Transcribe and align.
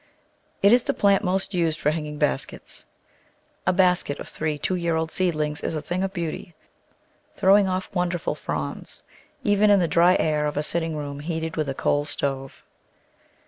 It 0.63 0.73
is 0.73 0.81
the 0.81 0.95
plant 0.95 1.23
most 1.23 1.53
used 1.53 1.79
for 1.79 1.91
hanging 1.91 2.17
baskets. 2.17 2.87
A 3.67 3.71
basket 3.71 4.17
of 4.19 4.27
three 4.27 4.57
two 4.57 4.73
year 4.73 4.95
old 4.95 5.11
seedlings 5.11 5.61
is 5.61 5.75
a 5.75 5.79
thing 5.81 6.03
of 6.03 6.11
beauty, 6.11 6.55
throwing 7.35 7.67
off 7.69 7.93
wonderful 7.93 8.33
fronds— 8.33 9.03
even 9.43 9.69
in 9.69 9.79
the 9.79 9.87
dry 9.87 10.15
air 10.19 10.47
of 10.47 10.57
a 10.57 10.63
sitting 10.63 10.95
room 10.97 11.19
heated 11.19 11.55
with 11.55 11.69
a 11.69 11.75
coal 11.75 12.03
stove. 12.05 12.63